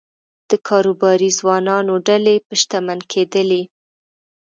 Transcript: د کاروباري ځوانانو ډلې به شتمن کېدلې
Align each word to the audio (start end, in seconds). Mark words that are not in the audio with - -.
د 0.49 0.51
کاروباري 0.67 1.29
ځوانانو 1.39 1.93
ډلې 2.07 2.35
به 2.45 2.55
شتمن 2.61 2.99
کېدلې 3.11 3.63